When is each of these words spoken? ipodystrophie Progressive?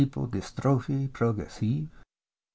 ipodystrophie 0.01 1.09
Progressive? 1.13 1.87